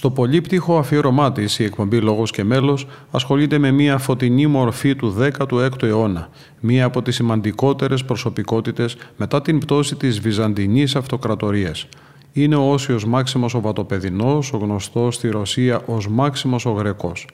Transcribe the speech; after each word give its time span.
Στο 0.00 0.10
πολύπτυχο 0.10 0.78
αφιέρωμά 0.78 1.32
της, 1.32 1.58
η 1.58 1.64
εκπομπή 1.64 2.00
Λόγος 2.00 2.30
και 2.30 2.44
Μέλος 2.44 2.86
ασχολείται 3.10 3.58
με 3.58 3.70
μια 3.70 3.98
φωτεινή 3.98 4.46
μορφή 4.46 4.96
του 4.96 5.16
16ου 5.18 5.82
αιώνα, 5.82 6.28
μία 6.60 6.84
από 6.84 7.02
τις 7.02 7.14
σημαντικότερες 7.14 8.04
προσωπικότητες 8.04 8.96
μετά 9.16 9.42
την 9.42 9.58
πτώση 9.58 9.96
της 9.96 10.20
Βυζαντινής 10.20 10.96
Αυτοκρατορίας. 10.96 11.86
Είναι 12.32 12.56
ο 12.56 12.70
Όσιος 12.70 13.04
Μάξιμος 13.04 13.54
ο 13.54 13.60
Βατοπεδινός, 13.60 14.52
ο 14.52 14.56
γνωστός 14.56 15.14
στη 15.14 15.28
Ρωσία 15.28 15.82
ως 15.86 16.08
Μάξιμος 16.08 16.66
ο 16.66 16.70
Γρεκός. 16.70 17.26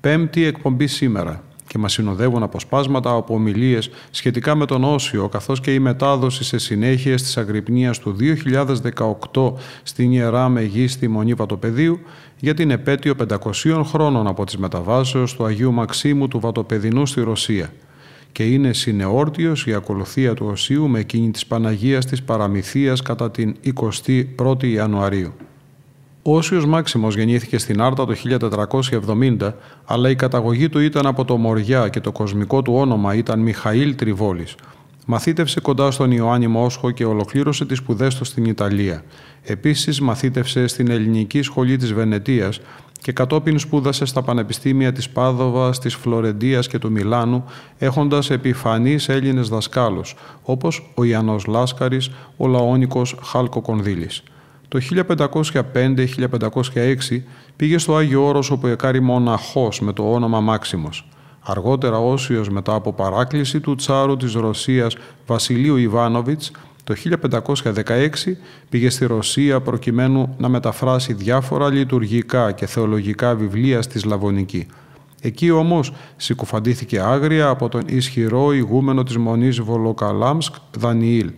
Πέμπτη 0.00 0.44
εκπομπή 0.44 0.86
σήμερα 0.86 1.42
και 1.78 1.84
μας 1.84 1.92
συνοδεύουν 1.92 2.42
αποσπάσματα 2.42 3.14
από 3.14 3.34
ομιλίες 3.34 3.90
σχετικά 4.10 4.54
με 4.54 4.66
τον 4.66 4.84
Όσιο, 4.84 5.28
καθώς 5.28 5.60
και 5.60 5.74
η 5.74 5.78
μετάδοση 5.78 6.44
σε 6.44 6.58
συνέχεια 6.58 7.14
της 7.14 7.36
Αγρυπνίας 7.36 7.98
του 7.98 8.16
2018 9.32 9.52
στην 9.82 10.12
Ιερά 10.12 10.48
Μεγίστη 10.48 11.08
Μονή 11.08 11.34
Βατοπεδίου 11.34 12.00
για 12.38 12.54
την 12.54 12.70
επέτειο 12.70 13.14
500 13.64 13.82
χρόνων 13.84 14.26
από 14.26 14.44
τις 14.44 14.56
μεταβάσεις 14.56 15.32
του 15.32 15.44
Αγίου 15.44 15.72
Μαξίμου 15.72 16.28
του 16.28 16.40
Βατοπεδινού 16.40 17.06
στη 17.06 17.20
Ρωσία 17.20 17.72
και 18.32 18.44
είναι 18.44 18.72
συνεόρτιος 18.72 19.66
η 19.66 19.74
ακολουθία 19.74 20.34
του 20.34 20.46
Οσίου 20.50 20.88
με 20.88 20.98
εκείνη 20.98 21.30
της 21.30 21.46
Παναγίας 21.46 22.06
της 22.06 22.22
Παραμυθίας 22.22 23.02
κατά 23.02 23.30
την 23.30 23.56
21η 24.36 24.66
Ιανουαρίου. 24.66 25.32
Ο 26.28 26.36
Όσιος 26.36 26.66
Μάξιμος 26.66 27.16
γεννήθηκε 27.16 27.58
στην 27.58 27.80
Άρτα 27.80 28.06
το 28.06 28.14
1470, 29.38 29.52
αλλά 29.84 30.10
η 30.10 30.14
καταγωγή 30.14 30.68
του 30.68 30.78
ήταν 30.78 31.06
από 31.06 31.24
το 31.24 31.36
Μοριά 31.36 31.88
και 31.88 32.00
το 32.00 32.12
κοσμικό 32.12 32.62
του 32.62 32.74
όνομα 32.74 33.14
ήταν 33.14 33.40
Μιχαήλ 33.40 33.94
Τριβόλης. 33.94 34.54
Μαθήτευσε 35.06 35.60
κοντά 35.60 35.90
στον 35.90 36.10
Ιωάννη 36.10 36.46
Μόσχο 36.46 36.90
και 36.90 37.04
ολοκλήρωσε 37.04 37.66
τις 37.66 37.78
σπουδές 37.78 38.14
του 38.14 38.24
στην 38.24 38.44
Ιταλία. 38.44 39.04
Επίσης 39.42 40.00
μαθήτευσε 40.00 40.66
στην 40.66 40.90
Ελληνική 40.90 41.42
Σχολή 41.42 41.76
της 41.76 41.92
Βενετίας 41.92 42.60
και 43.00 43.12
κατόπιν 43.12 43.58
σπούδασε 43.58 44.04
στα 44.04 44.22
πανεπιστήμια 44.22 44.92
της 44.92 45.08
Πάδοβας, 45.08 45.78
της 45.78 45.94
Φλωρεντίας 45.94 46.68
και 46.68 46.78
του 46.78 46.90
Μιλάνου, 46.90 47.44
έχοντας 47.78 48.30
επιφανείς 48.30 49.08
Έλληνες 49.08 49.48
δασκάλους, 49.48 50.14
όπως 50.42 50.90
ο 50.94 51.04
Ιαννός 51.04 51.46
Λάσκαρης, 51.46 52.10
ο 52.36 52.46
Λαόνικος 52.46 53.16
Χάλκο 53.22 53.60
Κονδύλης. 53.60 54.22
Το 54.68 54.78
1505-1506 55.12 57.22
πήγε 57.56 57.78
στο 57.78 57.96
Άγιο 57.96 58.26
Όρος 58.26 58.50
όπου 58.50 58.66
εκάρει 58.66 59.00
μοναχός 59.00 59.80
με 59.80 59.92
το 59.92 60.12
όνομα 60.12 60.40
Μάξιμος. 60.40 61.08
Αργότερα 61.40 61.98
Όσιος 61.98 62.48
μετά 62.48 62.74
από 62.74 62.92
παράκληση 62.92 63.60
του 63.60 63.74
τσάρου 63.74 64.16
της 64.16 64.32
Ρωσίας 64.32 64.96
Βασιλείου 65.26 65.76
Ιβάνοβιτς 65.76 66.50
το 66.88 66.94
1516 67.74 68.08
πήγε 68.68 68.90
στη 68.90 69.06
Ρωσία 69.06 69.60
προκειμένου 69.60 70.34
να 70.38 70.48
μεταφράσει 70.48 71.12
διάφορα 71.12 71.70
λειτουργικά 71.70 72.52
και 72.52 72.66
θεολογικά 72.66 73.34
βιβλία 73.34 73.82
στη 73.82 73.98
Σλαβωνική. 73.98 74.66
Εκεί 75.20 75.50
όμως 75.50 75.92
συκοφαντήθηκε 76.16 77.00
άγρια 77.00 77.48
από 77.48 77.68
τον 77.68 77.82
ισχυρό 77.86 78.52
ηγούμενο 78.52 79.02
της 79.02 79.16
Μονής 79.16 79.60
Βολοκαλάμσκ 79.60 80.54
Δανιήλ 80.78 81.30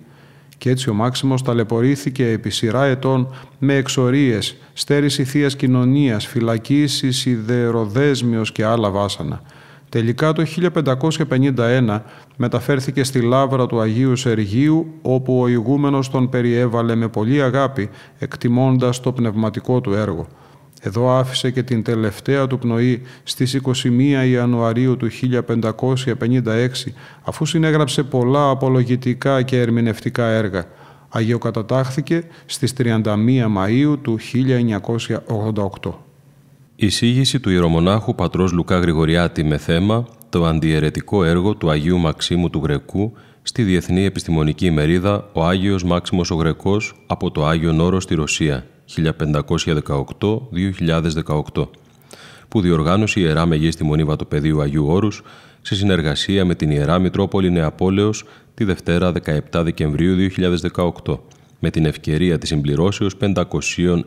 και 0.61 0.71
έτσι 0.71 0.91
ο 0.91 0.95
Μάξιμος 0.95 1.43
ταλαιπωρήθηκε 1.43 2.29
επί 2.29 2.51
σειρά 2.51 2.85
ετών 2.85 3.35
με 3.59 3.75
εξορίες, 3.75 4.57
στέρηση 4.73 5.25
θείας 5.25 5.57
κοινωνίας, 5.57 6.27
φυλακίσεις, 6.27 7.19
σιδεροδέσμιος 7.19 8.53
και 8.53 8.65
άλλα 8.65 8.91
βάσανα. 8.91 9.43
Τελικά 9.89 10.33
το 10.33 10.43
1551 10.43 12.01
μεταφέρθηκε 12.37 13.05
στη 13.05 13.21
λάβρα 13.21 13.67
του 13.67 13.81
Αγίου 13.81 14.17
Σεργίου 14.17 14.87
όπου 15.03 15.41
ο 15.41 15.49
ηγούμενος 15.49 16.11
τον 16.11 16.29
περιέβαλε 16.29 16.95
με 16.95 17.09
πολύ 17.09 17.43
αγάπη 17.43 17.91
εκτιμώντας 18.19 19.01
το 19.01 19.13
πνευματικό 19.13 19.81
του 19.81 19.93
έργο. 19.93 20.27
Εδώ 20.83 21.11
άφησε 21.11 21.51
και 21.51 21.63
την 21.63 21.83
τελευταία 21.83 22.47
του 22.47 22.59
πνοή 22.59 23.03
στις 23.23 23.61
21 23.85 24.29
Ιανουαρίου 24.31 24.97
του 24.97 25.09
1556 25.11 26.69
αφού 27.23 27.45
συνέγραψε 27.45 28.03
πολλά 28.03 28.51
απολογητικά 28.51 29.43
και 29.43 29.61
ερμηνευτικά 29.61 30.27
έργα. 30.27 30.65
Αγιοκατατάχθηκε 31.09 32.25
στις 32.47 32.73
31 32.79 33.03
Μαΐου 33.57 33.97
του 34.03 34.19
1988. 35.83 35.93
Εισήγηση 36.77 37.41
του 37.41 37.51
ιερομονάχου 37.51 38.15
πατρός 38.15 38.53
Λουκά 38.53 38.79
Γρηγοριάτη 38.79 39.45
με 39.45 39.57
θέμα 39.57 40.07
το 40.29 40.45
αντιαιρετικό 40.45 41.25
έργο 41.25 41.55
του 41.55 41.71
Αγίου 41.71 41.99
Μαξίμου 41.99 42.51
του 42.51 42.61
Γρεκού 42.63 43.13
στη 43.43 43.63
Διεθνή 43.63 44.05
Επιστημονική 44.05 44.67
ημερίδα 44.67 45.29
«Ο 45.33 45.45
Άγιος 45.45 45.85
Μάξιμος 45.85 46.31
ο 46.31 46.35
Γρεκός» 46.35 46.95
από 47.07 47.31
το 47.31 47.47
Άγιο 47.47 47.73
Νόρο 47.73 48.01
στη 48.01 48.15
Ρωσία 48.15 48.65
1518-2018 48.97 51.69
που 52.49 52.61
διοργάνωσε 52.61 53.21
η 53.21 53.23
Ιερά 53.27 53.47
Μεγίστη 53.47 53.85
Μονή 53.85 54.05
Βατοπεδίου 54.05 54.61
Αγίου 54.61 54.87
Όρους 54.87 55.23
σε 55.63 55.75
συνεργασία 55.75 56.45
με 56.45 56.55
την 56.55 56.71
Ιερά 56.71 56.99
Μητρόπολη 56.99 57.51
Νεαπόλεως 57.51 58.25
τη 58.55 58.65
Δευτέρα 58.65 59.13
17 59.53 59.55
Δεκεμβρίου 59.63 60.31
2018 61.05 61.19
με 61.59 61.71
την 61.71 61.85
ευκαιρία 61.85 62.39
της 62.39 62.49
συμπληρώσεως 62.49 63.15
500 63.21 63.45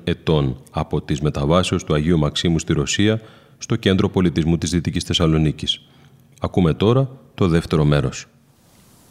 ετών 0.04 0.58
από 0.72 1.02
τις 1.02 1.22
μεταβάσεις 1.22 1.84
του 1.84 1.94
Αγίου 1.94 2.18
Μαξίμου 2.18 2.60
στη 2.60 2.74
Ρωσία 2.74 3.22
στο 3.58 3.76
Κέντρο 3.76 4.10
Πολιτισμού 4.10 4.58
της 4.58 4.70
Δυτικής 4.70 5.04
Θεσσαλονίκης. 5.04 5.82
Ακούμε 6.40 6.74
τώρα 6.74 7.10
το 7.34 7.48
δεύτερο 7.48 7.86
μέρος. 7.86 8.26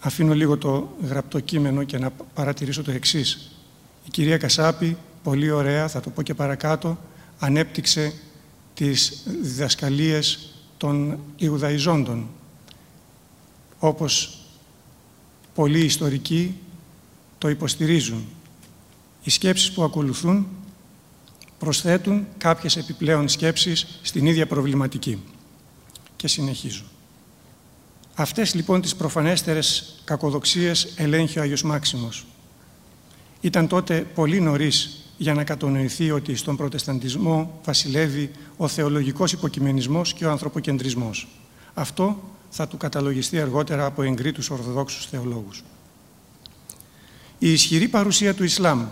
Αφήνω 0.00 0.34
λίγο 0.34 0.56
το 0.56 0.88
γραπτό 1.08 1.40
κείμενο 1.40 1.84
και 1.84 1.98
να 1.98 2.10
παρατηρήσω 2.34 2.82
το 2.82 2.90
εξής. 2.90 3.50
Η 4.06 4.10
κυρία 4.10 4.36
Κασάπη, 4.36 4.96
πολύ 5.22 5.50
ωραία, 5.50 5.88
θα 5.88 6.00
το 6.00 6.10
πω 6.10 6.22
και 6.22 6.34
παρακάτω, 6.34 6.98
ανέπτυξε 7.38 8.12
τις 8.74 9.22
διδασκαλίες 9.40 10.54
των 10.76 11.18
Ιουδαϊζόντων, 11.36 12.28
όπως 13.78 14.38
πολλοί 15.54 15.84
ιστορικοί 15.84 16.58
το 17.38 17.48
υποστηρίζουν. 17.48 18.26
Οι 19.24 19.30
σκέψεις 19.30 19.72
που 19.72 19.82
ακολουθούν 19.82 20.46
προσθέτουν 21.58 22.26
κάποιες 22.38 22.76
επιπλέον 22.76 23.28
σκέψεις 23.28 23.98
στην 24.02 24.26
ίδια 24.26 24.46
προβληματική. 24.46 25.22
Και 26.16 26.28
συνεχίζω. 26.28 26.84
Αυτές 28.14 28.54
λοιπόν 28.54 28.80
τις 28.80 28.96
προφανέστερες 28.96 30.00
κακοδοξίες 30.04 30.92
ελέγχει 30.96 31.38
ο 31.38 31.42
Άγιος 31.42 31.62
Μάξιμος. 31.62 32.26
Ήταν 33.40 33.68
τότε 33.68 34.00
πολύ 34.14 34.40
νωρίς 34.40 35.01
για 35.16 35.34
να 35.34 35.44
κατονοηθεί 35.44 36.10
ότι 36.10 36.34
στον 36.36 36.56
προτεσταντισμό 36.56 37.60
βασιλεύει 37.64 38.30
ο 38.56 38.68
θεολογικός 38.68 39.32
υποκειμενισμός 39.32 40.12
και 40.12 40.26
ο 40.26 40.30
ανθρωποκεντρισμός. 40.30 41.28
Αυτό 41.74 42.22
θα 42.50 42.68
του 42.68 42.76
καταλογιστεί 42.76 43.40
αργότερα 43.40 43.84
από 43.84 44.02
εγκρίτους 44.02 44.50
Ορθοδόξους 44.50 45.06
θεολόγους. 45.06 45.62
Η 47.38 47.52
ισχυρή 47.52 47.88
παρουσία 47.88 48.34
του 48.34 48.44
Ισλάμ 48.44 48.86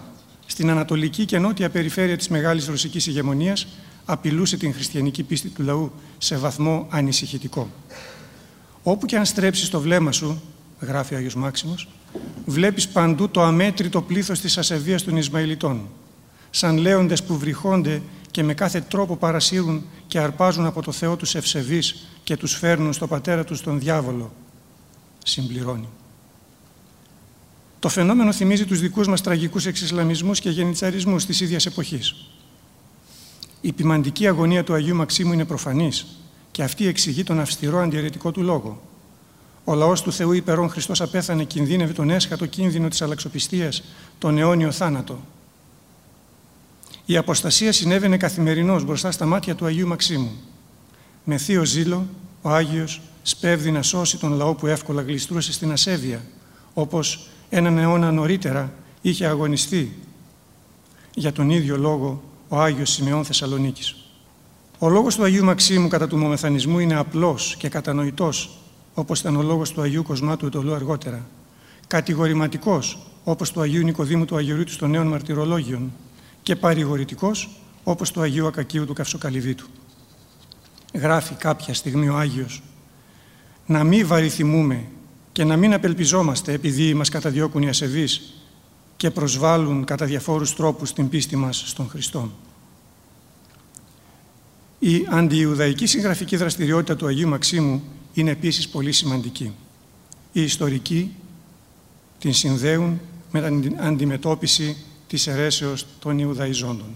στην 0.47 0.71
ανατολική 0.71 1.25
και 1.25 1.39
νότια 1.39 1.71
περιφέρεια 1.71 2.17
της 2.17 2.29
μεγάλης 2.29 2.67
ρωσικής 2.67 3.07
ηγεμονίας 3.07 3.67
απειλούσε 4.05 4.57
την 4.57 4.75
χριστιανική 4.75 5.23
πίστη 5.23 5.49
του 5.49 5.63
λαού 5.63 5.93
σε 6.19 6.37
βαθμό 6.37 6.87
ανησυχητικό. 6.91 7.71
Όπου 8.83 9.07
και 9.07 9.17
αν 9.17 9.25
στρέψεις 9.25 9.71
το 9.71 9.81
βλέμμα 9.81 10.13
σου, 10.13 10.43
γράφει 10.81 11.15
ο 11.15 11.17
Άγιος 11.17 11.35
Μάξιμος, 11.35 11.89
βλέπεις 12.47 12.89
παντού 12.89 13.29
το 13.29 13.43
αμέτρητο 13.43 14.03
πλήθος 14.03 14.41
της 14.41 14.59
ασεβίας 14.59 15.03
των 15.03 15.17
Ισμαηλιτών, 15.17 15.89
σαν 16.51 16.77
λέοντες 16.77 17.23
που 17.23 17.39
βρυχώνται 17.39 18.03
και 18.31 18.43
με 18.43 18.55
κάθε 18.55 18.81
τρόπο 18.81 19.17
παρασύρουν 19.17 19.85
και 20.07 20.19
αρπάζουν 20.19 20.67
από 20.67 20.83
το 20.83 20.93
Θεό 20.93 21.17
τους 21.17 21.35
ευσεβείς 21.35 22.07
και 22.25 22.37
τους 22.37 22.55
φέρνουν 22.55 22.93
στο 22.93 23.07
πατέρα 23.07 23.45
τους 23.45 23.61
τον 23.61 23.79
διάβολο, 23.79 24.33
συμπληρώνει. 25.25 25.89
Το 27.79 27.89
φαινόμενο 27.89 28.33
θυμίζει 28.33 28.67
τους 28.67 28.81
δικούς 28.81 29.09
μας 29.09 29.21
τραγικούς 29.21 29.67
εξισλαμισμούς 29.67 30.41
και 30.41 30.51
γενιτσαρισμούς 30.51 31.25
της 31.27 31.41
ίδιας 31.41 31.67
εποχής. 31.67 32.15
Η 33.61 33.73
ποιμαντική 33.73 34.27
αγωνία 34.27 34.65
του 34.65 34.75
Αγίου 34.75 34.97
Μαξίμου 34.97 35.33
είναι 35.33 35.45
προφανής 35.45 36.07
και 36.51 36.63
αυτή 36.63 36.87
εξηγεί 36.87 37.25
τον 37.25 37.41
αυστηρό 37.41 37.79
αντιαιρετικό 37.79 38.31
του 38.31 38.43
λόγο. 38.43 38.81
Ο 39.65 39.75
λαός 39.75 40.03
του 40.03 40.13
Θεού 40.13 40.33
υπερών 40.33 40.71
Χριστός 40.71 41.01
απέθανε, 41.01 41.45
κινδύνευε 41.45 41.93
τον 41.93 42.11
έσχατο 42.11 42.47
κίνδυνο 42.47 42.89
της 42.89 43.03
αλλαξοπιστίας, 43.03 43.83
τον 44.19 44.39
αιώνιο 44.39 44.71
θάνατο. 44.71 45.19
Η 47.07 47.17
αποστασία 47.17 47.73
συνέβαινε 47.73 48.17
καθημερινώς 48.17 48.85
μπροστά 48.85 49.11
στα 49.11 49.27
μάτια 49.27 49.55
του 49.55 49.65
Αγίου 49.65 49.87
Μαξίμου. 49.87 50.31
Με 51.25 51.37
θείο 51.37 51.65
ζήλο, 51.65 52.07
ο 52.43 52.51
Άγιος 52.51 53.01
σπέβδει 53.23 53.71
να 53.71 53.83
σώσει 53.83 54.19
τον 54.19 54.33
λαό 54.33 54.55
που 54.55 54.67
εύκολα 54.67 55.03
γλιστρούσε 55.03 55.53
στην 55.53 55.73
ασέβεια, 55.73 56.25
όπως 56.75 57.29
έναν 57.51 57.79
αιώνα 57.79 58.13
νωρίτερα 58.13 58.73
είχε 59.01 59.27
αγωνιστεί 59.27 59.97
για 61.15 61.33
τον 61.33 61.51
ίδιο 61.51 61.77
λόγο 61.77 62.23
ο 62.49 62.61
Άγιος 62.61 62.91
Σημεών 62.91 63.25
Θεσσαλονίκης. 63.25 63.97
Ο 64.79 64.89
λόγος 64.89 65.17
του 65.17 65.23
Αγίου 65.23 65.45
Μαξίμου 65.45 65.89
κατά 65.89 66.07
του 66.07 66.17
μομεθανισμού 66.17 66.79
είναι 66.79 66.95
απλός 66.95 67.57
και 67.59 67.69
κατανοητός, 67.69 68.59
όπως 68.95 69.21
ήταν 69.21 69.37
ο 69.37 69.43
λόγος 69.43 69.73
του 69.73 69.81
Αγίου 69.81 70.03
Κοσμάτου 70.03 70.47
Ετωλού 70.47 70.75
αργότερα. 70.75 71.27
Κατηγορηματικός, 71.87 72.99
όπως 73.25 73.51
του 73.51 73.61
Αγίου 73.61 73.83
Νικοδήμου 73.83 74.25
του 74.25 74.37
Αγιορείτου 74.37 74.77
των 74.77 74.91
Νέων 74.91 75.07
Μαρτυρολόγιων 75.07 75.93
και 76.51 76.57
παρηγορητικός, 76.57 77.49
όπως 77.85 78.11
του 78.11 78.21
Αγίου 78.21 78.47
Ακακίου 78.47 78.87
του 78.87 78.93
Καυσοκαλυβίτου. 78.93 79.67
Γράφει 80.95 81.35
κάποια 81.35 81.75
στιγμή 81.75 82.09
ο 82.09 82.17
Άγιος 82.17 82.63
«Να 83.67 83.85
μην 83.85 84.07
βαριθυμούμε 84.07 84.85
και 85.33 85.45
να 85.45 85.57
μην 85.57 85.73
απελπιζόμαστε 85.73 86.53
επειδή 86.53 86.95
μας 86.95 87.09
καταδιώκουν 87.09 87.63
οι 87.63 87.69
ασεβείς 87.69 88.35
και 88.97 89.11
προσβάλλουν 89.11 89.85
κατά 89.85 90.07
διαφόρους 90.07 90.55
τρόπους 90.55 90.93
την 90.93 91.09
πίστη 91.09 91.37
μας 91.37 91.63
στον 91.67 91.89
Χριστό. 91.89 92.31
Η 94.79 95.07
αντιιουδαϊκή 95.11 95.87
συγγραφική 95.87 96.37
δραστηριότητα 96.37 96.97
του 96.97 97.07
Αγίου 97.07 97.29
Μαξίμου 97.29 97.83
είναι 98.13 98.31
επίσης 98.31 98.69
πολύ 98.69 98.93
σημαντική. 98.93 99.53
Οι 100.33 100.43
ιστορικοί 100.43 101.15
την 102.19 102.33
συνδέουν 102.33 103.01
με 103.33 103.61
την 103.61 103.77
αντιμετώπιση 103.81 104.77
της 105.11 105.27
αιρέσεως 105.27 105.87
των 105.99 106.19
Ιουδαϊζόντων. 106.19 106.95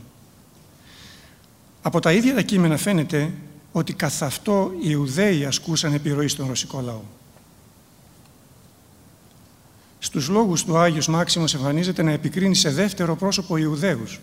Από 1.82 2.00
τα 2.00 2.12
ίδια 2.12 2.34
τα 2.34 2.42
κείμενα 2.42 2.76
φαίνεται 2.76 3.32
ότι 3.72 3.92
καθ' 3.92 4.22
αυτό 4.22 4.72
οι 4.80 4.86
Ιουδαίοι 4.88 5.44
ασκούσαν 5.44 5.92
επιρροή 5.92 6.28
στον 6.28 6.48
ρωσικό 6.48 6.80
λαό. 6.80 7.00
Στους 9.98 10.28
λόγους 10.28 10.64
του 10.64 10.76
Άγιος 10.78 11.08
Μάξιμος 11.08 11.54
εμφανίζεται 11.54 12.02
να 12.02 12.10
επικρίνει 12.10 12.54
σε 12.54 12.70
δεύτερο 12.70 13.16
πρόσωπο 13.16 13.56
Ιουδαίους, 13.56 14.20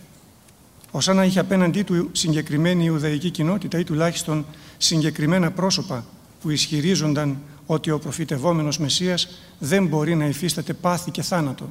ως 0.91 1.07
να 1.07 1.23
είχε 1.23 1.39
απέναντί 1.39 1.83
του 1.83 2.09
συγκεκριμένη 2.11 2.85
Ιουδαϊκή 2.85 3.29
κοινότητα 3.29 3.79
ή 3.79 3.83
τουλάχιστον 3.83 4.45
συγκεκριμένα 4.77 5.51
πρόσωπα 5.51 6.05
που 6.41 6.49
ισχυρίζονταν 6.49 7.37
ότι 7.65 7.91
ο 7.91 7.99
προφητευόμενος 7.99 8.77
Μεσσίας 8.77 9.27
δεν 9.59 9.87
μπορεί 9.87 10.15
να 10.15 10.25
υφίσταται 10.25 10.73
πάθη 10.73 11.11
και 11.11 11.21
θάνατο. 11.21 11.69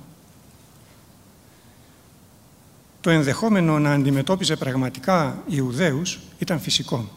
Το 3.01 3.11
ενδεχόμενο 3.11 3.79
να 3.79 3.93
αντιμετώπιζε 3.93 4.57
πραγματικά 4.57 5.43
Ιουδαίους 5.47 6.19
ήταν 6.39 6.61
φυσικό. 6.61 7.09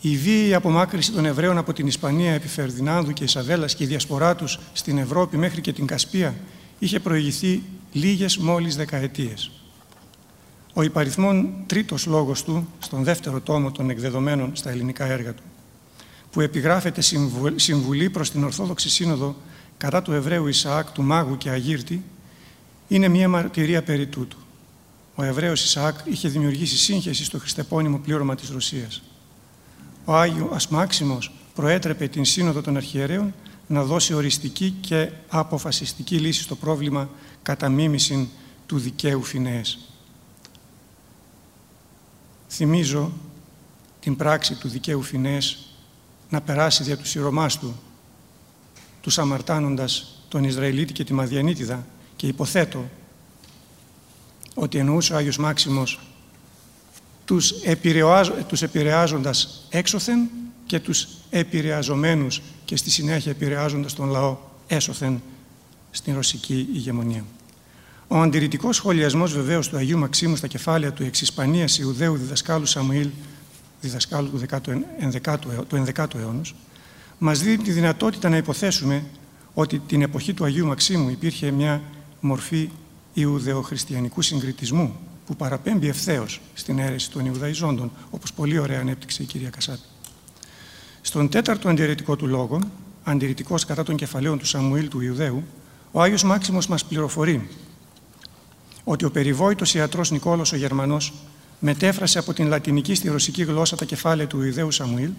Η 0.00 0.16
βίαιη 0.16 0.54
απομάκρυση 0.54 1.12
των 1.12 1.24
Εβραίων 1.24 1.58
από 1.58 1.72
την 1.72 1.86
Ισπανία 1.86 2.32
επί 2.32 2.48
Φερδινάνδου 2.48 3.12
και 3.12 3.24
Ισαβέλας 3.24 3.74
και 3.74 3.84
η 3.84 3.86
διασπορά 3.86 4.36
τους 4.36 4.58
στην 4.72 4.98
Ευρώπη 4.98 5.36
μέχρι 5.36 5.60
και 5.60 5.72
την 5.72 5.86
Κασπία 5.86 6.34
είχε 6.78 7.00
προηγηθεί 7.00 7.62
λίγες 7.92 8.36
μόλις 8.36 8.76
δεκαετίες. 8.76 9.50
Ο 10.72 10.82
υπαριθμόν 10.82 11.48
τρίτος 11.66 12.06
λόγος 12.06 12.44
του, 12.44 12.68
στον 12.78 13.04
δεύτερο 13.04 13.40
τόμο 13.40 13.70
των 13.70 13.90
εκδεδομένων 13.90 14.50
στα 14.56 14.70
ελληνικά 14.70 15.04
έργα 15.04 15.34
του, 15.34 15.42
που 16.30 16.40
επιγράφεται 16.40 17.00
συμβουλή 17.56 18.10
προς 18.10 18.30
την 18.30 18.44
Ορθόδοξη 18.44 18.88
Σύνοδο 18.88 19.36
κατά 19.76 20.02
του 20.02 20.12
Εβραίου 20.12 20.46
Ισαάκ, 20.46 20.90
του 20.90 21.02
Μάγου 21.02 21.36
και 21.36 21.50
Αγύρτη, 21.50 22.02
είναι 22.90 23.08
μια 23.08 23.28
μαρτυρία 23.28 23.82
περί 23.82 24.06
τούτου. 24.06 24.38
Ο 25.14 25.22
Εβραίος 25.22 25.64
Ισαάκ 25.64 25.98
είχε 26.04 26.28
δημιουργήσει 26.28 26.76
σύγχυση 26.76 27.24
στο 27.24 27.38
χριστεπώνυμο 27.38 27.98
πλήρωμα 27.98 28.34
της 28.34 28.48
Ρωσίας 28.48 29.02
ο 30.04 30.16
Άγιος 30.16 30.68
Μάξιμος 30.68 31.32
προέτρεπε 31.54 32.08
την 32.08 32.24
Σύνοδο 32.24 32.60
των 32.60 32.76
Αρχιερέων 32.76 33.34
να 33.66 33.84
δώσει 33.84 34.14
οριστική 34.14 34.70
και 34.80 35.10
αποφασιστική 35.28 36.16
λύση 36.16 36.42
στο 36.42 36.56
πρόβλημα 36.56 37.08
κατά 37.42 37.68
μίμηση 37.68 38.30
του 38.66 38.78
δικαίου 38.78 39.22
Φινέες. 39.22 39.78
Θυμίζω 42.48 43.12
την 44.00 44.16
πράξη 44.16 44.54
του 44.54 44.68
δικαίου 44.68 45.02
Φινέες 45.02 45.58
να 46.28 46.40
περάσει 46.40 46.82
δια 46.82 46.96
τους 46.96 47.08
σειρωμάς 47.08 47.58
του, 47.58 47.80
τους 49.00 49.18
αμαρτάνοντας 49.18 50.22
τον 50.28 50.44
Ισραηλίτη 50.44 50.92
και 50.92 51.04
τη 51.04 51.12
Μαδιανίτιδα 51.12 51.86
και 52.20 52.26
υποθέτω 52.26 52.90
ότι 54.54 54.78
εννοούσε 54.78 55.12
ο 55.12 55.16
Άγιος 55.16 55.36
Μάξιμος 55.36 55.98
τους, 57.24 57.52
τους 58.48 58.62
επηρεάζοντας 58.62 59.66
έξωθεν 59.70 60.28
και 60.66 60.80
τους 60.80 61.08
επηρεαζομένους 61.30 62.42
και 62.64 62.76
στη 62.76 62.90
συνέχεια 62.90 63.30
επηρεάζοντας 63.30 63.94
τον 63.94 64.08
λαό 64.08 64.36
έσωθεν 64.66 65.22
στην 65.90 66.14
ρωσική 66.14 66.68
ηγεμονία. 66.72 67.24
Ο 68.08 68.16
αντιρρητικός 68.16 68.76
σχολιασμός 68.76 69.32
βεβαίως 69.32 69.68
του 69.68 69.76
Αγίου 69.76 69.98
Μαξίμου 69.98 70.36
στα 70.36 70.46
κεφάλαια 70.46 70.92
του 70.92 71.02
εξ 71.02 71.78
Ιουδαίου 71.78 72.16
διδασκάλου 72.16 72.66
Σαμουήλ, 72.66 73.08
διδασκάλου 73.80 74.30
του 75.68 75.84
11ου 75.94 76.14
αιώνα, 76.14 76.42
μας 77.18 77.40
δίνει 77.40 77.56
τη 77.56 77.72
δυνατότητα 77.72 78.28
να 78.28 78.36
υποθέσουμε 78.36 79.04
ότι 79.54 79.78
την 79.78 80.02
εποχή 80.02 80.34
του 80.34 80.44
Αγίου 80.44 80.66
Μαξίμου 80.66 81.10
υπήρχε 81.10 81.50
μια 81.50 81.82
μορφή 82.20 82.70
Ιουδεοχριστιανικού 83.14 84.22
συγκριτισμού 84.22 84.96
που 85.26 85.36
παραπέμπει 85.36 85.88
ευθέως 85.88 86.40
στην 86.54 86.78
αίρεση 86.78 87.10
των 87.10 87.26
Ιουδαϊζόντων, 87.26 87.92
όπως 88.10 88.32
πολύ 88.32 88.58
ωραία 88.58 88.80
ανέπτυξε 88.80 89.22
η 89.22 89.26
κυρία 89.26 89.50
Κασάτη. 89.50 89.82
Στον 91.00 91.28
τέταρτο 91.28 91.68
αντιρρητικό 91.68 92.16
του 92.16 92.26
λόγο, 92.26 92.60
αντιρρητικό 93.02 93.54
κατά 93.66 93.82
των 93.82 93.96
κεφαλαίων 93.96 94.38
του 94.38 94.46
Σαμουήλ 94.46 94.88
του 94.88 95.00
Ιουδαίου, 95.00 95.44
ο 95.92 96.02
Άγιος 96.02 96.22
Μάξιμος 96.22 96.66
μας 96.66 96.84
πληροφορεί 96.84 97.48
ότι 98.84 99.04
ο 99.04 99.10
περιβόητος 99.10 99.74
ιατρός 99.74 100.10
Νικόλος 100.10 100.52
ο 100.52 100.56
Γερμανός 100.56 101.12
μετέφρασε 101.58 102.18
από 102.18 102.32
την 102.32 102.46
λατινική 102.46 102.94
στη 102.94 103.08
ρωσική 103.08 103.42
γλώσσα 103.42 103.76
τα 103.76 103.84
κεφάλαια 103.84 104.26
του 104.26 104.42
Ιουδαίου 104.42 104.70
Σαμουήλ, 104.70 105.10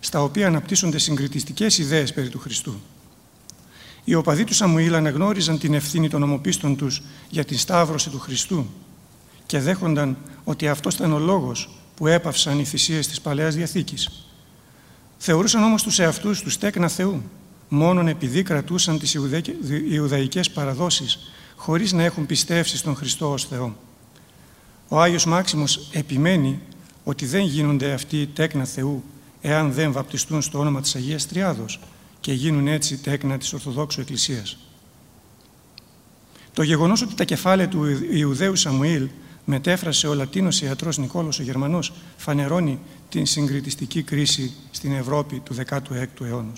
στα 0.00 0.22
οποία 0.22 0.46
αναπτύσσονται 0.46 0.98
συγκριτιστικές 0.98 1.78
ιδέες 1.78 2.12
περί 2.12 2.28
του 2.28 2.38
Χριστού. 2.38 2.74
Οι 4.08 4.14
οπαδοί 4.14 4.44
του 4.44 4.54
Σαμουήλ 4.54 4.94
αναγνώριζαν 4.94 5.58
την 5.58 5.74
ευθύνη 5.74 6.08
των 6.08 6.22
ομοπίστων 6.22 6.76
τους 6.76 7.02
για 7.28 7.44
την 7.44 7.58
σταύρωση 7.58 8.10
του 8.10 8.18
Χριστού 8.18 8.66
και 9.46 9.58
δέχονταν 9.58 10.16
ότι 10.44 10.68
αυτός 10.68 10.94
ήταν 10.94 11.12
ο 11.12 11.18
λόγος 11.18 11.68
που 11.96 12.06
έπαυσαν 12.06 12.58
οι 12.58 12.64
θυσίες 12.64 13.08
της 13.08 13.20
Παλαιάς 13.20 13.54
Διαθήκης. 13.54 14.26
Θεωρούσαν 15.18 15.62
όμως 15.62 15.82
τους 15.82 15.98
εαυτούς 15.98 16.42
τους 16.42 16.58
τέκνα 16.58 16.88
Θεού, 16.88 17.22
μόνον 17.68 18.08
επειδή 18.08 18.42
κρατούσαν 18.42 18.98
τις 18.98 19.16
Ιουδαϊκές 19.90 20.50
παραδόσεις, 20.50 21.18
χωρίς 21.56 21.92
να 21.92 22.02
έχουν 22.02 22.26
πιστεύσει 22.26 22.76
στον 22.76 22.96
Χριστό 22.96 23.32
ως 23.32 23.44
Θεό. 23.44 23.76
Ο 24.88 25.00
Άγιος 25.00 25.24
Μάξιμος 25.24 25.88
επιμένει 25.92 26.60
ότι 27.04 27.26
δεν 27.26 27.44
γίνονται 27.44 27.92
αυτοί 27.92 28.20
οι 28.20 28.26
τέκνα 28.26 28.64
Θεού 28.64 29.04
εάν 29.40 29.72
δεν 29.72 29.92
βαπτιστούν 29.92 30.42
στο 30.42 30.58
όνομα 30.58 30.80
της 30.80 30.94
Αγίας 30.94 31.26
Τριάδος 31.26 31.80
και 32.26 32.32
γίνουν 32.32 32.66
έτσι 32.66 32.96
τέκνα 32.96 33.38
της 33.38 33.52
Ορθοδόξου 33.52 34.00
Εκκλησίας. 34.00 34.58
Το 36.52 36.62
γεγονός 36.62 37.02
ότι 37.02 37.14
τα 37.14 37.24
κεφάλαια 37.24 37.68
του 37.68 37.84
Ιουδαίου 38.10 38.56
Σαμουήλ 38.56 39.08
μετέφρασε 39.44 40.08
ο 40.08 40.14
Λατίνος 40.14 40.60
ιατρός 40.60 40.98
Νικόλος 40.98 41.38
ο 41.38 41.42
Γερμανός 41.42 41.92
φανερώνει 42.16 42.78
την 43.08 43.26
συγκριτιστική 43.26 44.02
κρίση 44.02 44.52
στην 44.70 44.92
Ευρώπη 44.92 45.40
του 45.40 45.54
16ου 45.54 46.26
αιώνα. 46.26 46.52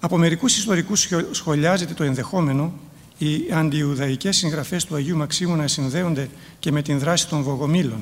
Από 0.00 0.16
μερικούς 0.16 0.56
ιστορικούς 0.56 1.08
σχολιάζεται 1.30 1.94
το 1.94 2.04
ενδεχόμενο 2.04 2.72
οι 3.18 3.52
αντιουδαϊκές 3.52 4.36
συγγραφές 4.36 4.84
του 4.84 4.94
Αγίου 4.94 5.16
Μαξίμου 5.16 5.56
να 5.56 5.68
συνδέονται 5.68 6.28
και 6.58 6.72
με 6.72 6.82
την 6.82 6.98
δράση 6.98 7.28
των 7.28 7.42
Βογομήλων. 7.42 8.00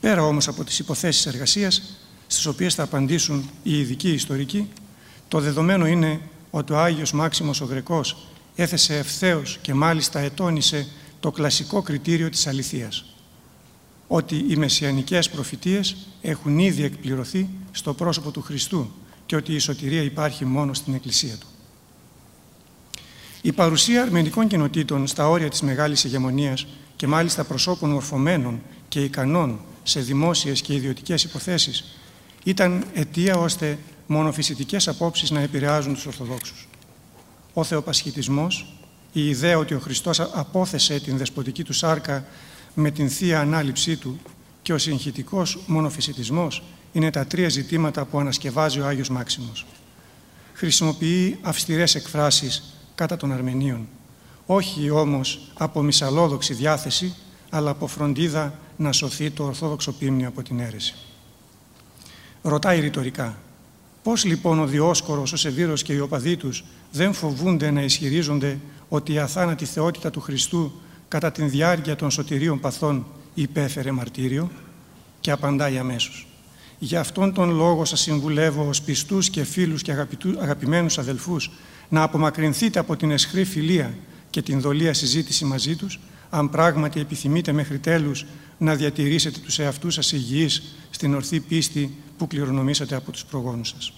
Πέρα 0.00 0.22
όμως 0.22 0.48
από 0.48 0.64
τις 0.64 0.78
υποθέσεις 0.78 1.26
εργασίας, 1.26 2.01
στις 2.32 2.46
οποίες 2.46 2.74
θα 2.74 2.82
απαντήσουν 2.82 3.50
οι 3.62 3.78
ειδικοί 3.78 4.10
ιστορικοί, 4.10 4.68
το 5.28 5.40
δεδομένο 5.40 5.86
είναι 5.86 6.20
ότι 6.50 6.72
ο 6.72 6.78
Άγιος 6.78 7.12
Μάξιμος 7.12 7.60
ο 7.60 7.64
Γρεκός 7.64 8.16
έθεσε 8.54 8.96
ευθέως 8.96 9.58
και 9.62 9.74
μάλιστα 9.74 10.18
ετώνησε 10.20 10.86
το 11.20 11.30
κλασικό 11.30 11.82
κριτήριο 11.82 12.28
της 12.28 12.46
αληθείας. 12.46 13.04
ότι 14.06 14.44
οι 14.48 14.56
μεσιανικές 14.56 15.30
προφητείες 15.30 15.96
έχουν 16.22 16.58
ήδη 16.58 16.82
εκπληρωθεί 16.84 17.48
στο 17.70 17.94
πρόσωπο 17.94 18.30
του 18.30 18.42
Χριστού 18.42 18.90
και 19.26 19.36
ότι 19.36 19.54
η 19.54 19.58
σωτηρία 19.58 20.02
υπάρχει 20.02 20.44
μόνο 20.44 20.74
στην 20.74 20.94
Εκκλησία 20.94 21.36
Του. 21.36 21.46
Η 23.42 23.52
παρουσία 23.52 24.02
αρμενικών 24.02 24.48
κοινοτήτων 24.48 25.06
στα 25.06 25.28
όρια 25.28 25.48
της 25.48 25.60
μεγάλης 25.60 26.04
ηγεμονίας 26.04 26.66
και 26.96 27.06
μάλιστα 27.06 27.44
προσώπων 27.44 27.90
μορφωμένων 27.90 28.60
και 28.88 29.00
ικανών 29.00 29.60
σε 29.82 30.00
δημόσιες 30.00 30.60
και 30.60 30.74
ιδιωτικές 30.74 31.24
υποθέσεις 31.24 31.84
ήταν 32.44 32.84
αιτία 32.94 33.36
ώστε 33.36 33.78
μονοφυσιτικές 34.06 34.88
απόψεις 34.88 35.30
να 35.30 35.40
επηρεάζουν 35.40 35.94
τους 35.94 36.06
Ορθοδόξους. 36.06 36.68
Ο 37.52 37.64
θεοπασχητισμός, 37.64 38.74
η 39.12 39.28
ιδέα 39.28 39.58
ότι 39.58 39.74
ο 39.74 39.78
Χριστός 39.78 40.20
απόθεσε 40.20 41.00
την 41.00 41.16
δεσποτική 41.16 41.64
του 41.64 41.72
σάρκα 41.72 42.24
με 42.74 42.90
την 42.90 43.10
θεία 43.10 43.40
ανάληψή 43.40 43.96
του 43.96 44.20
και 44.62 44.72
ο 44.72 44.78
συγχυτικός 44.78 45.58
μονοφυσιτισμός 45.66 46.62
είναι 46.92 47.10
τα 47.10 47.26
τρία 47.26 47.48
ζητήματα 47.48 48.04
που 48.04 48.18
ανασκευάζει 48.18 48.80
ο 48.80 48.86
Άγιος 48.86 49.08
Μάξιμος. 49.08 49.66
Χρησιμοποιεί 50.54 51.38
αυστηρές 51.42 51.94
εκφράσεις 51.94 52.76
κατά 52.94 53.16
των 53.16 53.32
Αρμενίων, 53.32 53.88
όχι 54.46 54.90
όμως 54.90 55.40
από 55.54 55.82
μισαλόδοξη 55.82 56.54
διάθεση, 56.54 57.14
αλλά 57.50 57.70
από 57.70 57.86
φροντίδα 57.86 58.58
να 58.76 58.92
σωθεί 58.92 59.30
το 59.30 59.44
Ορθόδοξο 59.44 59.92
Πίμνιο 59.92 60.28
από 60.28 60.42
την 60.42 60.60
αίρεση. 60.60 60.94
Ρωτάει 62.42 62.80
ρητορικά, 62.80 63.38
πώς 64.02 64.24
λοιπόν 64.24 64.58
ο 64.58 64.66
Διόσκορος, 64.66 65.32
ο 65.32 65.36
Σεβίρος 65.36 65.82
και 65.82 65.92
οι 65.92 65.98
οπαδοί 65.98 66.36
τους 66.36 66.64
δεν 66.92 67.12
φοβούνται 67.12 67.70
να 67.70 67.82
ισχυρίζονται 67.82 68.58
ότι 68.88 69.12
η 69.12 69.18
αθάνατη 69.18 69.64
θεότητα 69.64 70.10
του 70.10 70.20
Χριστού 70.20 70.72
κατά 71.08 71.32
την 71.32 71.50
διάρκεια 71.50 71.96
των 71.96 72.10
σωτηρίων 72.10 72.60
παθών 72.60 73.06
υπέφερε 73.34 73.90
μαρτύριο; 73.90 74.50
Και 75.20 75.30
απαντάει 75.30 75.78
αμέσως. 75.78 76.26
Για 76.78 77.00
αυτόν 77.00 77.32
τον 77.32 77.50
λόγο 77.54 77.84
σας 77.84 78.00
συμβουλεύω 78.00 78.68
ως 78.68 78.82
πιστούς 78.82 79.30
και 79.30 79.44
φίλους 79.44 79.82
και 79.82 79.92
αγαπημένους 80.40 80.98
αδελφούς 80.98 81.50
να 81.88 82.02
απομακρυνθείτε 82.02 82.78
από 82.78 82.96
την 82.96 83.10
εσχρή 83.10 83.44
φιλία 83.44 83.94
και 84.30 84.42
την 84.42 84.60
δολία 84.60 84.94
συζήτηση 84.94 85.44
μαζί 85.44 85.76
τους, 85.76 86.00
αν 86.34 86.50
πράγματι 86.50 87.00
επιθυμείτε 87.00 87.52
μέχρι 87.52 87.78
τέλους 87.78 88.24
να 88.58 88.74
διατηρήσετε 88.74 89.38
τους 89.38 89.58
εαυτούς 89.58 89.94
σας 89.94 90.12
υγιείς 90.12 90.62
στην 90.90 91.14
ορθή 91.14 91.40
πίστη 91.40 91.96
που 92.18 92.26
κληρονομήσατε 92.26 92.94
από 92.94 93.10
τους 93.12 93.24
προγόνους 93.24 93.68
σας. 93.68 93.92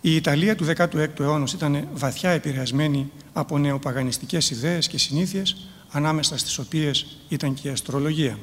Η 0.00 0.16
Ιταλία 0.16 0.56
του 0.56 0.64
16ου 0.64 1.20
αιώνα 1.20 1.46
ήταν 1.54 1.88
βαθιά 1.94 2.30
επηρεασμένη 2.30 3.10
από 3.32 3.58
νεοπαγανιστικές 3.58 4.50
ιδέες 4.50 4.88
και 4.88 4.98
συνήθειες, 4.98 5.68
ανάμεσα 5.90 6.38
στις 6.38 6.58
οποίες 6.58 7.18
ήταν 7.28 7.54
και 7.54 7.68
η 7.68 7.70
αστρολογία. 7.70 8.38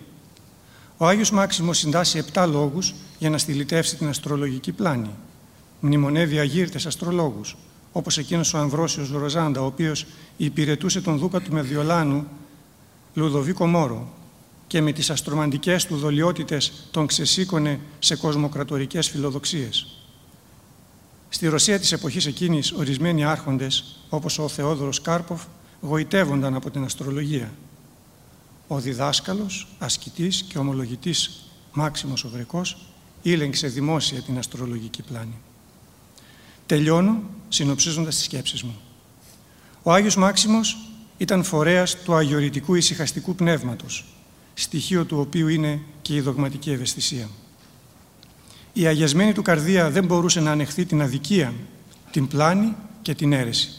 Ο 0.98 1.07
Άγιος 1.07 1.31
Μάξιμος 1.31 1.77
συντάσσει 1.77 2.17
επτά 2.17 2.45
λόγους 2.45 2.93
για 3.19 3.29
να 3.29 3.38
στυλιτεύσει 3.38 3.95
την 3.95 4.07
αστρολογική 4.07 4.72
πλάνη. 4.72 5.10
Μνημονεύει 5.79 6.39
αγύρτες 6.39 6.86
αστρολόγους, 6.86 7.55
όπως 7.91 8.17
εκείνος 8.17 8.53
ο 8.53 8.57
Ανδρόσιος 8.57 9.10
Ροζάντα, 9.10 9.62
ο 9.62 9.65
οποίος 9.65 10.05
υπηρετούσε 10.37 11.01
τον 11.01 11.17
δούκα 11.17 11.41
του 11.41 11.51
Μεδιολάνου, 11.51 12.27
Λουδοβίκο 13.13 13.67
Μόρο, 13.67 14.13
και 14.67 14.81
με 14.81 14.91
τις 14.91 15.09
αστρομαντικές 15.09 15.85
του 15.85 15.97
δολιότητες 15.97 16.87
τον 16.91 17.05
ξεσήκωνε 17.05 17.79
σε 17.99 18.15
κοσμοκρατορικές 18.15 19.09
φιλοδοξίες. 19.09 19.87
Στη 21.29 21.47
Ρωσία 21.47 21.79
της 21.79 21.91
εποχής 21.91 22.25
εκείνης 22.25 22.71
ορισμένοι 22.71 23.25
άρχοντες, 23.25 23.99
όπως 24.09 24.39
ο 24.39 24.47
Θεόδωρος 24.47 25.01
Κάρποφ, 25.01 25.43
γοητεύονταν 25.81 26.55
από 26.55 26.71
την 26.71 26.83
αστρολογία. 26.83 27.53
Ο 28.67 28.79
διδάσκαλος, 28.79 29.67
ασκητής 29.79 30.41
και 30.41 30.57
ομολογητής 30.57 31.45
Μάξιμος 31.73 32.23
ο 32.23 32.27
Γρεκός 32.33 32.77
ήλεγξε 33.21 33.67
δημόσια 33.67 34.21
την 34.21 34.37
αστρολογική 34.37 35.01
πλάνη. 35.01 35.37
Τελειώνω 36.65 37.21
συνοψίζοντας 37.49 38.15
τις 38.15 38.23
σκέψεις 38.23 38.63
μου. 38.63 38.75
Ο 39.87 39.93
Άγιος 39.93 40.15
Μάξιμος 40.15 40.77
ήταν 41.17 41.43
φορέας 41.43 41.95
του 41.95 42.15
αγιορητικού 42.15 42.75
ησυχαστικού 42.75 43.35
πνεύματος, 43.35 44.05
στοιχείο 44.53 45.05
του 45.05 45.19
οποίου 45.19 45.47
είναι 45.47 45.81
και 46.01 46.15
η 46.15 46.21
δογματική 46.21 46.71
ευαισθησία. 46.71 47.29
Η 48.73 48.85
αγιασμένη 48.85 49.33
του 49.33 49.41
καρδία 49.41 49.89
δεν 49.89 50.05
μπορούσε 50.05 50.39
να 50.39 50.51
ανεχθεί 50.51 50.85
την 50.85 51.01
αδικία, 51.01 51.53
την 52.11 52.27
πλάνη 52.27 52.75
και 53.01 53.15
την 53.15 53.33
αίρεση. 53.33 53.69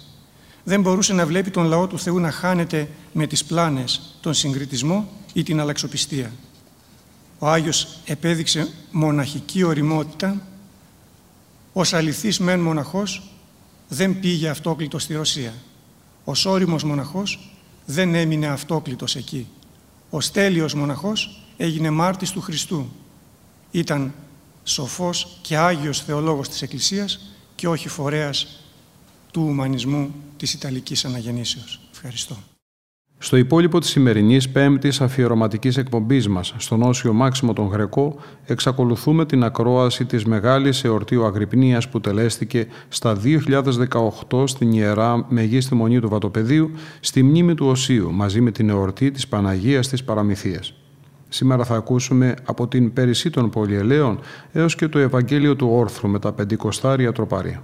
Δεν 0.65 0.81
μπορούσε 0.81 1.13
να 1.13 1.27
βλέπει 1.27 1.51
τον 1.51 1.65
λαό 1.65 1.87
του 1.87 1.99
Θεού 1.99 2.19
να 2.19 2.31
χάνεται 2.31 2.89
με 3.13 3.27
τις 3.27 3.45
πλάνες, 3.45 4.17
τον 4.21 4.35
συγκριτισμό 4.35 5.09
ή 5.33 5.43
την 5.43 5.61
αλλαξοπιστία. 5.61 6.33
Ο 7.39 7.49
Άγιος 7.49 7.99
επέδειξε 8.05 8.69
μοναχική 8.91 9.63
οριμότητα, 9.63 10.47
ως 11.73 11.93
αληθής 11.93 12.39
μεν 12.39 12.61
μοναχός 12.61 13.23
δεν 13.89 14.21
πήγε 14.21 14.49
αυτόκλητος 14.49 15.03
στη 15.03 15.15
Ρωσία. 15.15 15.55
Ο 16.29 16.51
όριμος 16.51 16.85
μοναχός 16.85 17.51
δεν 17.85 18.15
έμεινε 18.15 18.47
αυτόκλητος 18.47 19.17
εκεί. 19.17 19.49
Ο 20.11 20.21
στέλιος 20.21 20.75
μοναχός 20.75 21.43
έγινε 21.57 21.91
μάρτης 21.91 22.31
του 22.31 22.41
Χριστού. 22.41 22.89
Ήταν 23.71 24.15
σοφός 24.65 25.39
και 25.43 25.57
άγιος 25.57 26.01
θεολόγος 26.01 26.49
της 26.49 26.63
Εκκλησίας 26.63 27.21
και 27.55 27.69
όχι 27.69 27.89
φορέας 27.89 28.61
του 29.31 29.43
ουμανισμού 29.43 30.15
της 30.37 30.55
Ιταλικής 30.55 31.05
Αναγεννήσεως. 31.05 31.81
Ευχαριστώ. 31.93 32.37
Στο 33.19 33.37
υπόλοιπο 33.37 33.79
της 33.79 33.91
σημερινής 33.91 34.49
πέμπτης 34.49 35.01
αφιερωματικής 35.01 35.77
εκπομπής 35.77 36.29
μας, 36.29 36.55
στον 36.57 36.83
Όσιο 36.83 37.13
Μάξιμο 37.13 37.53
τον 37.53 37.67
Γρεκό, 37.67 38.17
εξακολουθούμε 38.45 39.27
την 39.27 39.45
ακρόαση 39.45 40.05
της 40.05 40.25
μεγάλης 40.25 40.85
εορτίου 40.85 41.25
Αγρυπνίας 41.25 41.89
που 41.89 42.01
τελέστηκε 42.01 42.67
στα 42.89 43.15
2018 43.15 44.47
στην 44.47 44.73
Ιερά 44.73 45.27
Μεγίστη 45.29 45.75
Μονή 45.75 46.01
του 46.01 46.09
Βατοπεδίου, 46.09 46.71
στη 47.01 47.23
μνήμη 47.23 47.55
του 47.55 47.67
Οσίου, 47.67 48.13
μαζί 48.13 48.41
με 48.41 48.51
την 48.51 48.69
εορτή 48.69 49.11
της 49.11 49.29
Παναγίας 49.29 49.89
της 49.89 50.05
Παραμυθίας. 50.05 50.75
Σήμερα 51.29 51.65
θα 51.65 51.75
ακούσουμε 51.75 52.35
από 52.45 52.69
την 52.69 52.93
Περισσή 52.93 53.31
των 53.31 53.51
Πολυελαίων 53.51 54.19
έως 54.53 54.75
και 54.75 54.89
το 54.89 54.99
Ευαγγέλιο 54.99 55.57
του 55.57 55.69
Όρθρου 55.73 56.09
με 56.09 56.19
τα 56.19 56.33
πεντηκοστάρια 56.33 57.13
τροπάρια. 57.13 57.63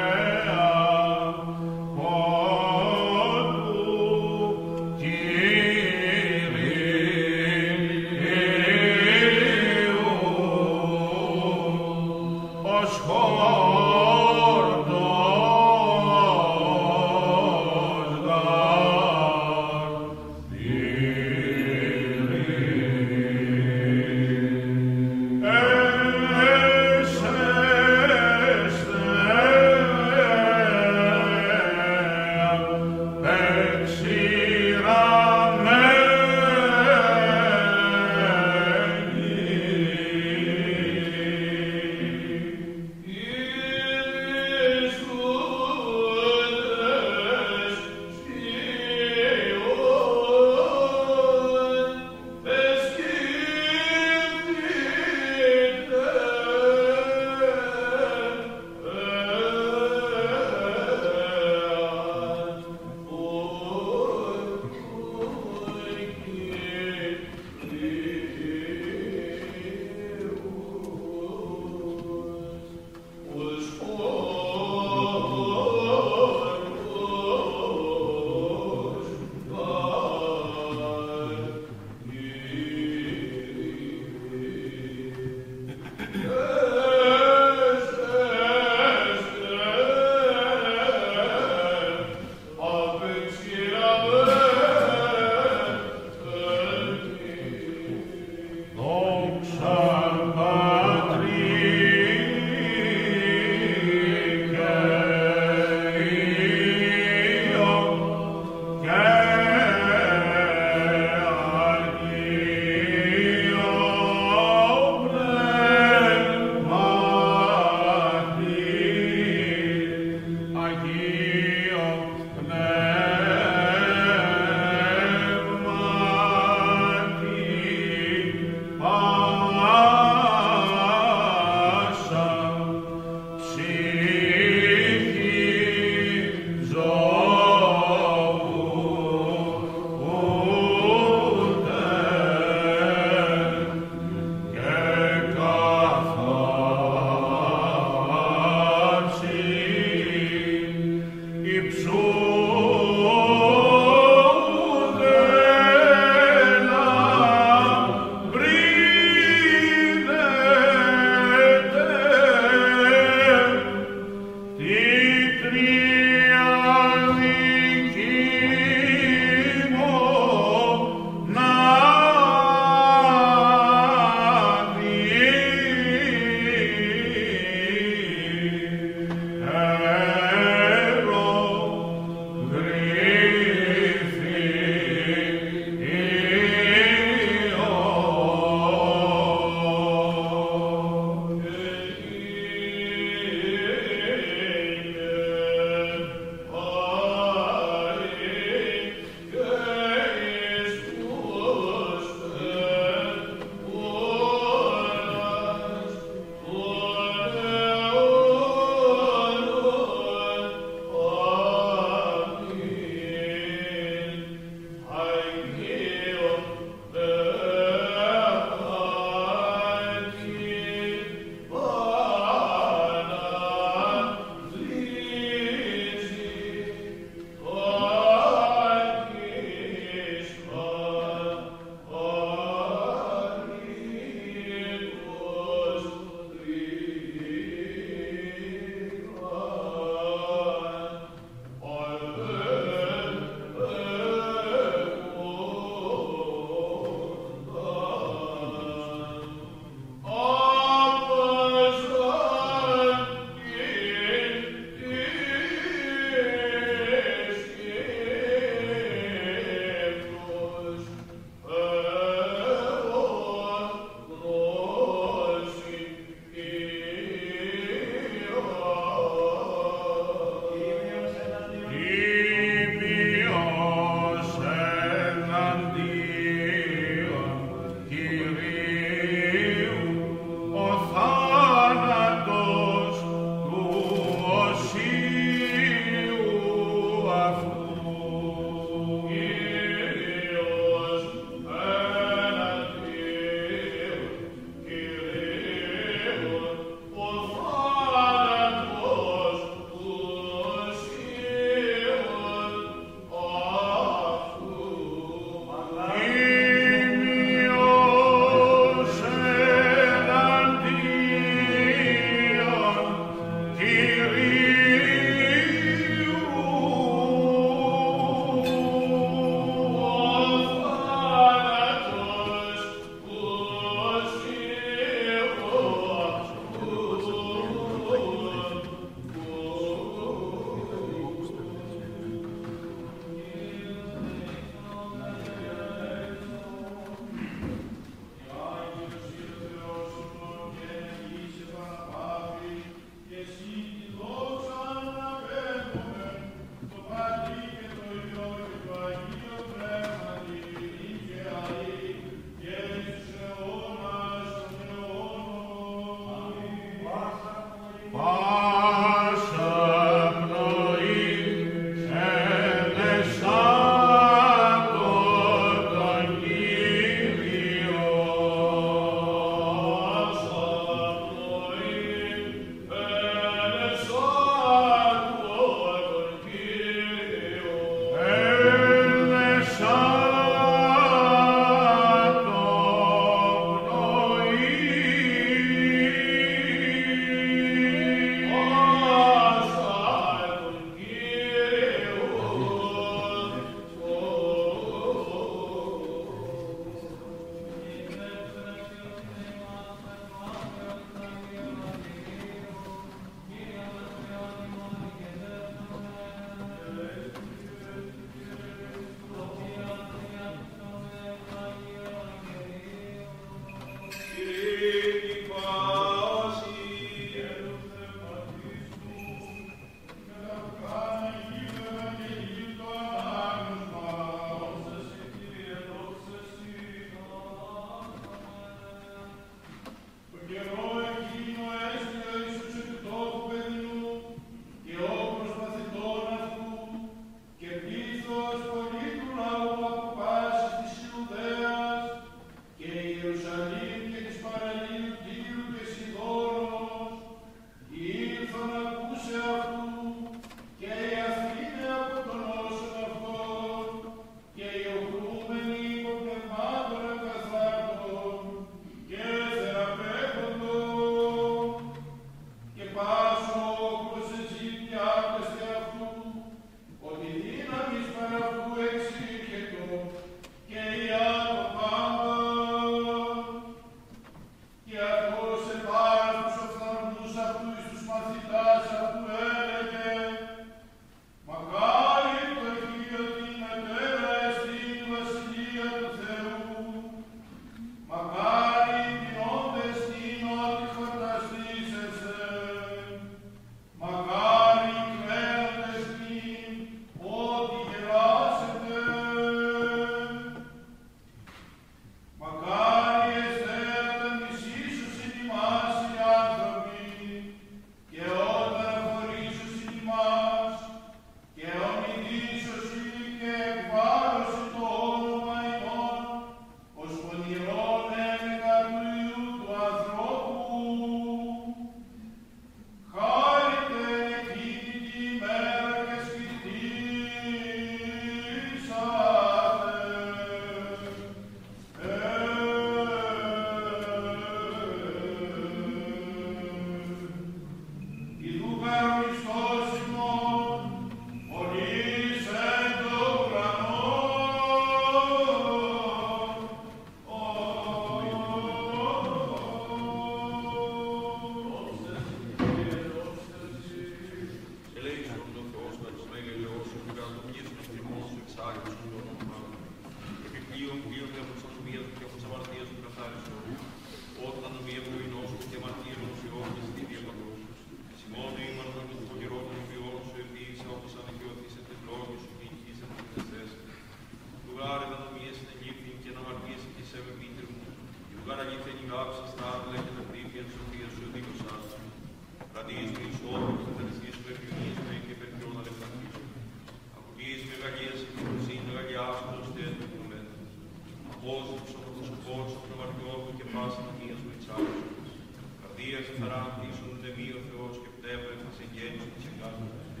Αγία 595.88 596.18
χαρά 596.20 596.42
πλήσονται 596.56 597.10
μη 597.16 597.26
ο 597.38 597.40
Θεός 597.48 597.74
και 597.82 597.90
πνεύμα 597.98 598.32
μα 598.44 598.50
και 598.70 599.08
τη 599.14 599.20
εγκάθαρση. 599.30 600.00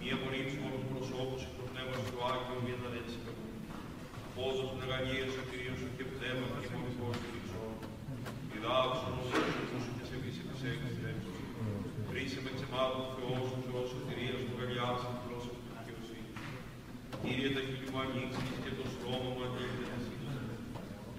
Μία 0.00 0.16
κορύψη 0.22 0.56
όλου 0.66 0.80
προσώπους 0.90 1.42
και 1.48 1.54
το 1.58 1.64
στο 1.96 2.02
του 2.10 2.20
Άγιο 2.30 2.56
μη 2.64 2.72
θα 2.80 2.88
δεν 2.94 3.04
συμπεριλαμβάνει. 3.12 3.68
Πόδο 4.34 4.62
την 4.70 4.80
αγαλία 4.86 5.26
σου 5.32 5.42
κυρίω 5.50 5.74
και 5.96 6.04
πνεύμα 6.12 6.46
και 6.60 6.68
μονικό 6.74 7.08
του 7.20 7.28
λυξό. 7.34 7.64
Διδάξω 8.50 9.08
ο 9.20 9.22
Θεός 9.30 9.82
σου 9.84 9.92
και 9.96 10.04
σε 10.08 10.16
βύση 10.22 10.42
τη 10.50 10.56
έκθεση. 10.70 11.00
Κρίση 12.08 12.38
με 12.44 12.50
ξεμάτων 12.56 13.04
Θεός 13.16 13.44
σου 13.50 13.58
Θεός 13.66 13.86
σου 13.90 13.98
κυρίω 14.08 14.36
του 14.46 14.54
γαλιά 14.58 14.88
σου 15.00 15.10
γλώσσα 15.22 15.50
του 15.56 15.62
δικαιοσύνης. 15.76 16.36
Κύριε 17.22 17.48
τα 17.56 17.62
χείλη 17.66 17.86
μου 17.92 18.00
ανοίξεις 18.04 18.50
και 18.64 18.72
το 18.78 18.84
στόμα 18.94 19.28
μου 19.34 19.42
ανοίγεται 19.46 19.84
τη 19.92 19.98
σύγκριση. 20.06 20.44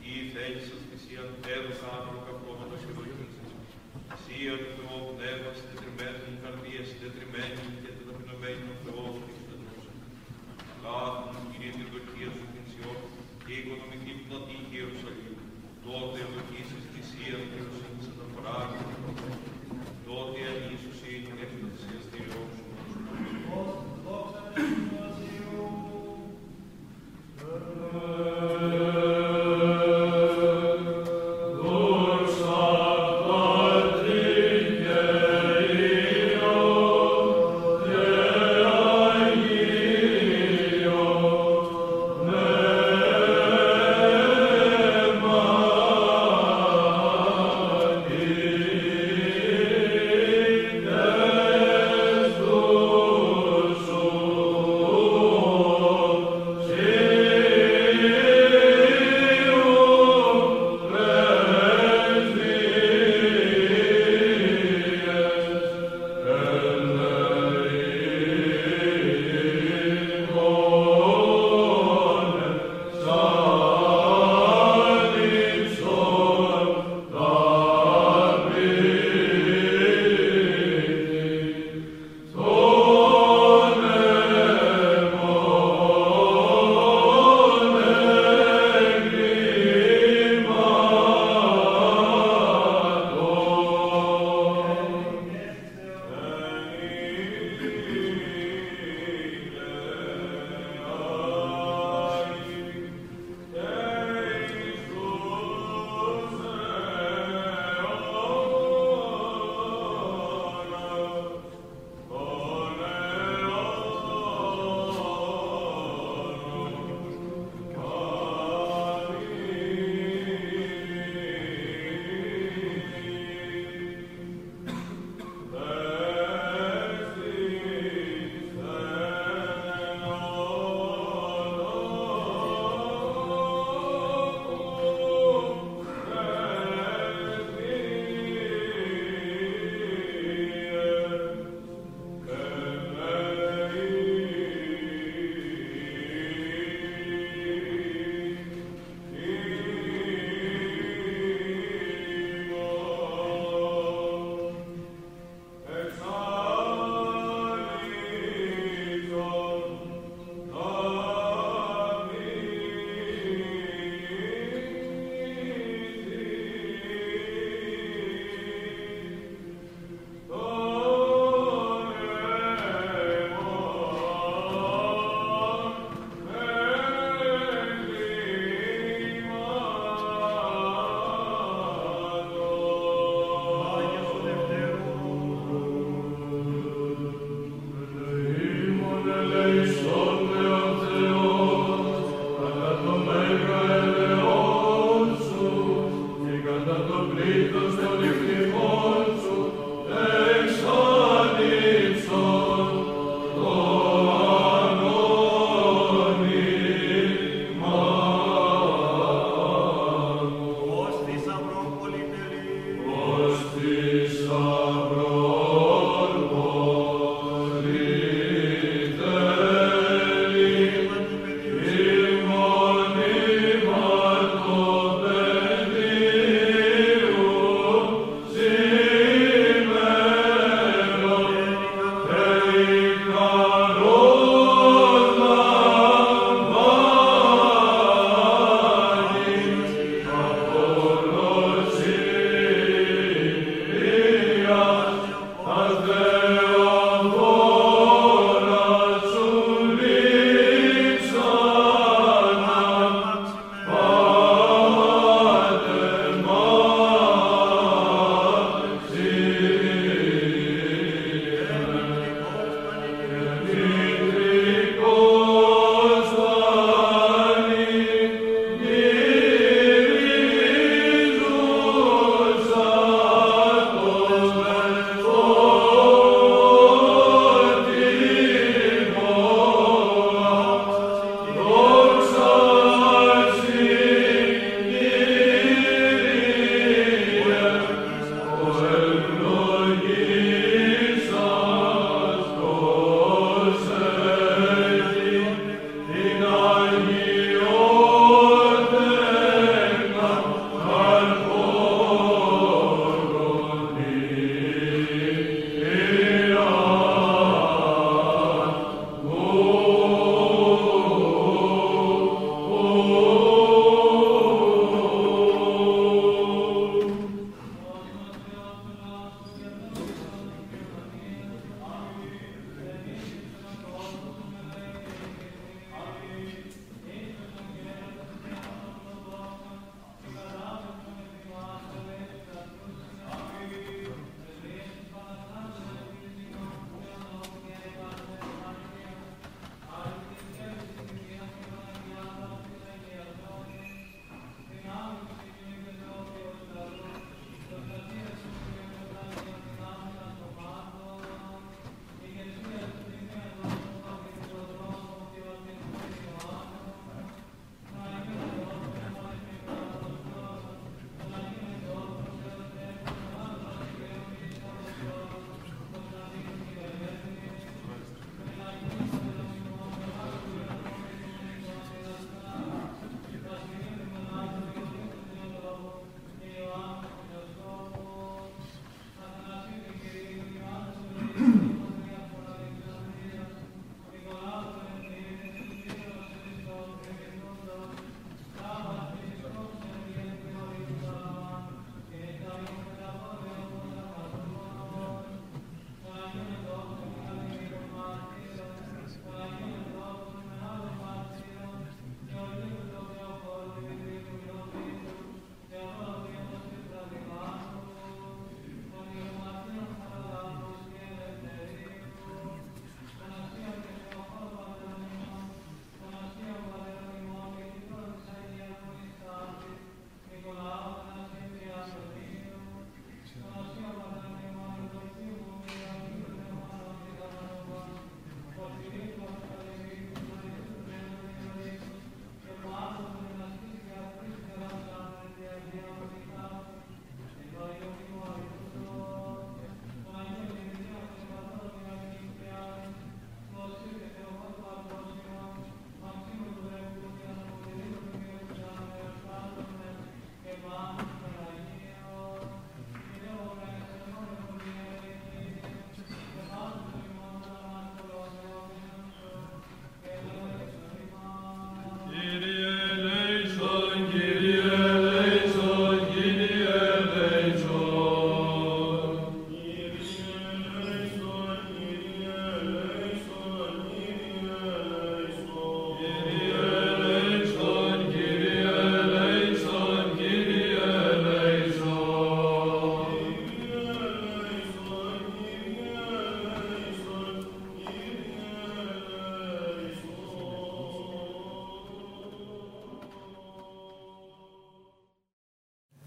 Ή 0.09 0.13
θέληση 0.33 0.65
σας 0.69 0.81
θυσία 0.87 1.23
έδωσα 1.55 1.87
άτομα 1.97 2.19
κακόματα 2.27 2.77
και. 2.83 3.12
Αγίον 4.45 4.65
Θεό 4.77 4.97
Πνεύμα, 5.15 5.51
συντετριμένη 5.59 6.31
καρδία, 6.43 6.81
συντετριμένη 6.89 7.63
και 7.81 7.91
το 7.97 8.03
απεινωμένο 8.13 8.69
Θεό 8.83 9.05
Χριστός. 9.23 9.83
Αγάπη, 10.77 11.37
Κύριε, 11.49 11.71
την 11.77 11.87
δοκία 11.93 12.29
σου 12.35 12.45
την 12.53 12.65
Σιών 12.71 12.99
και 13.45 13.53
οικονομική 13.59 14.13
πνοή 14.21 14.57
Ιερουσαλήμ. 14.73 15.37
Τότε 15.85 16.17
ευλογήσεις 16.25 16.83
θυσία 16.91 17.37
και 17.49 17.59
ουσύνης 17.67 18.07
αναφοράς 18.11 18.71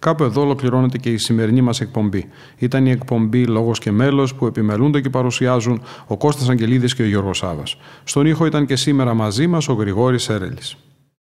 Κάπου 0.06 0.24
εδώ 0.24 0.40
ολοκληρώνεται 0.40 0.98
και 0.98 1.10
η 1.10 1.16
σημερινή 1.16 1.60
μας 1.60 1.80
εκπομπή. 1.80 2.28
Ήταν 2.58 2.86
η 2.86 2.90
εκπομπή 2.90 3.46
Λόγος 3.46 3.78
και 3.78 3.90
Μέλος 3.90 4.34
που 4.34 4.46
επιμελούνται 4.46 5.00
και 5.00 5.10
παρουσιάζουν 5.10 5.82
ο 6.06 6.16
Κώστας 6.16 6.48
Αγγελίδης 6.48 6.94
και 6.94 7.02
ο 7.02 7.06
Γιώργος 7.06 7.38
Σάβα. 7.38 7.62
Στον 8.04 8.26
ήχο 8.26 8.46
ήταν 8.46 8.66
και 8.66 8.76
σήμερα 8.76 9.14
μαζί 9.14 9.46
μας 9.46 9.68
ο 9.68 9.72
Γρηγόρης 9.72 10.28
Έρελης. 10.28 10.76